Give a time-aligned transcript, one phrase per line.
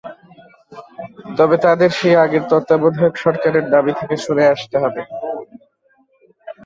[1.37, 5.01] তবে তাদের সেই আগের তত্ত্বাবধায়ক সরকারের দাবি থেকে সরে আসতে হবে।